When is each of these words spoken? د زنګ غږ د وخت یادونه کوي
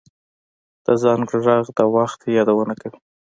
د 0.85 0.87
زنګ 1.03 1.29
غږ 1.45 1.65
د 1.77 1.79
وخت 1.95 2.19
یادونه 2.37 2.73
کوي 2.81 2.99